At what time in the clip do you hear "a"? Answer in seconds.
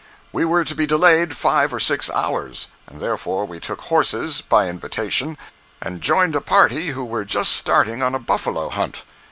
6.35-6.41, 8.15-8.19